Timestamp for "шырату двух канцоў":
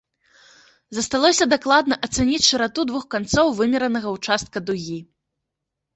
2.49-3.53